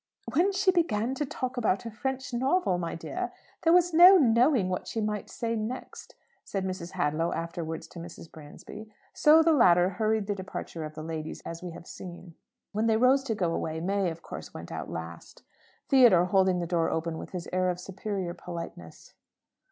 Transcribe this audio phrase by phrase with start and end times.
[0.33, 4.67] "When she began to talk about a French novel, my dear, there was no knowing
[4.67, 6.93] what she might say next," said Mrs.
[6.93, 8.31] Hadlow afterwards to Mrs.
[8.31, 8.89] Bransby.
[9.13, 12.33] So the latter hurried the departure of the ladies as we have seen.
[12.71, 15.43] When they rose to go away, May, of course, went out last;
[15.87, 19.13] Theodore holding the door open with his air of superior politeness.